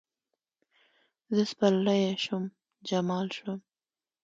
زر 1.35 1.45
سپرلیه 1.51 2.11
شوم، 2.23 2.43
جمال 2.89 3.27
شوم 3.37 3.59